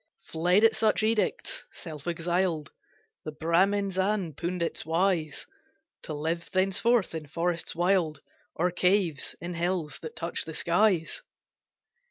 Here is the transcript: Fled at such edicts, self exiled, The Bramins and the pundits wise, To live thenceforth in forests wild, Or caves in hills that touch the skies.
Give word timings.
Fled 0.23 0.63
at 0.63 0.75
such 0.75 1.03
edicts, 1.03 1.63
self 1.73 2.07
exiled, 2.07 2.71
The 3.23 3.31
Bramins 3.31 3.99
and 3.99 4.31
the 4.31 4.35
pundits 4.41 4.83
wise, 4.83 5.45
To 6.01 6.15
live 6.15 6.49
thenceforth 6.51 7.13
in 7.13 7.27
forests 7.27 7.75
wild, 7.75 8.19
Or 8.55 8.71
caves 8.71 9.35
in 9.39 9.53
hills 9.53 9.99
that 9.99 10.15
touch 10.15 10.45
the 10.45 10.55
skies. 10.55 11.21